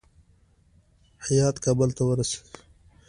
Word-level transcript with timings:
هیات 1.25 1.55
کابل 1.65 1.89
ته 1.97 2.01
ورسېد. 2.05 2.49